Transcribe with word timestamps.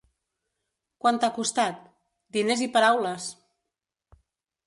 Quant 1.05 1.19
t'ha 1.23 1.29
costat? 1.35 1.83
/ 2.03 2.31
—Diners 2.37 2.65
i 2.69 2.71
paraules! 2.77 3.27